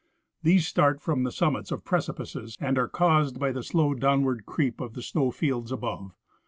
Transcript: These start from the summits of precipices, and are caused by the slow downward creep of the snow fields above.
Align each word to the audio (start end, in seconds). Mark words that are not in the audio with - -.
These 0.41 0.65
start 0.65 0.99
from 0.99 1.21
the 1.21 1.31
summits 1.31 1.69
of 1.69 1.83
precipices, 1.85 2.57
and 2.59 2.75
are 2.79 2.87
caused 2.87 3.39
by 3.39 3.51
the 3.51 3.61
slow 3.61 3.93
downward 3.93 4.47
creep 4.47 4.81
of 4.81 4.95
the 4.95 5.03
snow 5.03 5.29
fields 5.29 5.71
above. 5.71 6.15